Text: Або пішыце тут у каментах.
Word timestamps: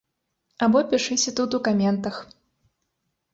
Або 0.67 0.79
пішыце 0.93 1.33
тут 1.41 1.49
у 1.59 1.61
каментах. 1.67 2.17